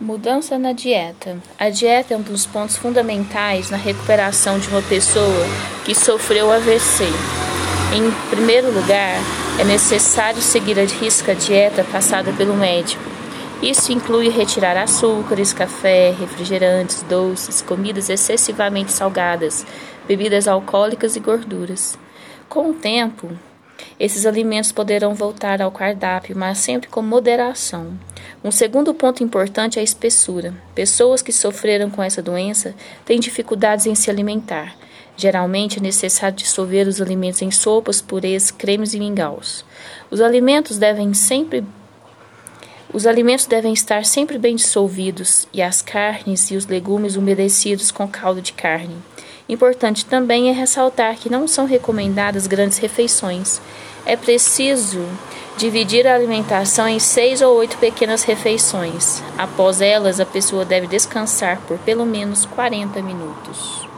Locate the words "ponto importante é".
28.94-29.80